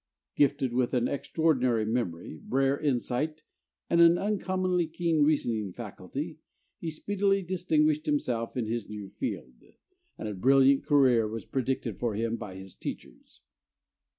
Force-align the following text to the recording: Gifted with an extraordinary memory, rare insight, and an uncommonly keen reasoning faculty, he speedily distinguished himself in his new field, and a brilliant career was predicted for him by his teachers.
Gifted 0.35 0.73
with 0.73 0.95
an 0.95 1.07
extraordinary 1.07 1.85
memory, 1.85 2.41
rare 2.49 2.75
insight, 2.75 3.43
and 3.87 4.01
an 4.01 4.17
uncommonly 4.17 4.87
keen 4.87 5.21
reasoning 5.21 5.71
faculty, 5.73 6.39
he 6.79 6.89
speedily 6.89 7.43
distinguished 7.43 8.07
himself 8.07 8.57
in 8.57 8.65
his 8.65 8.89
new 8.89 9.09
field, 9.11 9.61
and 10.17 10.27
a 10.27 10.33
brilliant 10.33 10.83
career 10.83 11.27
was 11.27 11.45
predicted 11.45 11.99
for 11.99 12.15
him 12.15 12.35
by 12.35 12.55
his 12.55 12.73
teachers. 12.73 13.41